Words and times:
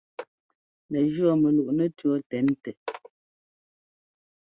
Nɛ 0.89 0.99
jʉɔ́ 1.13 1.33
mɛluꞋ 1.41 1.71
nɛtʉ̈ɔ́ 1.77 2.17
tɛn 2.29 2.47
tɛ. 2.63 2.71